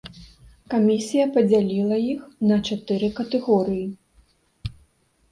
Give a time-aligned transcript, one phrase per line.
[0.73, 3.85] Камісія падзяліла іх на чатыры катэгорыі.